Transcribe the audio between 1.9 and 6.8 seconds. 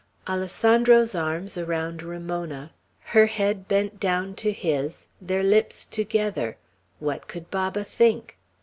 Ramona, her head bent down to his, their lips together,